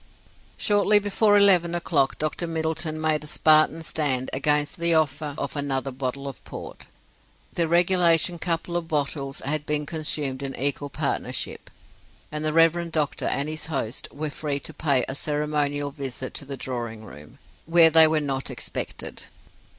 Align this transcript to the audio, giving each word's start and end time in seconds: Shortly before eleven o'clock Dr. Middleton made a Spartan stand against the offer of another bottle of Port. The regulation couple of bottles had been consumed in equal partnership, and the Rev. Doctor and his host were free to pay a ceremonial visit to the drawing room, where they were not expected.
Shortly 0.57 0.97
before 0.97 1.37
eleven 1.37 1.75
o'clock 1.75 2.17
Dr. 2.17 2.47
Middleton 2.47 2.99
made 2.99 3.23
a 3.23 3.27
Spartan 3.27 3.83
stand 3.83 4.31
against 4.33 4.79
the 4.79 4.95
offer 4.95 5.35
of 5.37 5.55
another 5.55 5.91
bottle 5.91 6.27
of 6.27 6.43
Port. 6.43 6.87
The 7.53 7.67
regulation 7.67 8.39
couple 8.39 8.75
of 8.75 8.87
bottles 8.87 9.41
had 9.41 9.63
been 9.67 9.85
consumed 9.85 10.41
in 10.41 10.55
equal 10.55 10.89
partnership, 10.89 11.69
and 12.31 12.43
the 12.43 12.51
Rev. 12.51 12.91
Doctor 12.91 13.25
and 13.27 13.47
his 13.47 13.67
host 13.67 14.07
were 14.11 14.31
free 14.31 14.59
to 14.61 14.73
pay 14.73 15.05
a 15.07 15.13
ceremonial 15.13 15.91
visit 15.91 16.33
to 16.33 16.45
the 16.45 16.57
drawing 16.57 17.05
room, 17.05 17.37
where 17.67 17.91
they 17.91 18.07
were 18.07 18.19
not 18.19 18.49
expected. 18.49 19.25